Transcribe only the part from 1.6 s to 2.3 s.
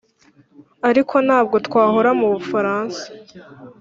twahora mu